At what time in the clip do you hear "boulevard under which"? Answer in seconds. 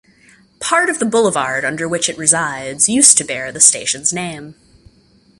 1.05-2.09